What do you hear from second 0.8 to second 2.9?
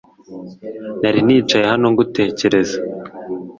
Nari nicaye hano ngutekereza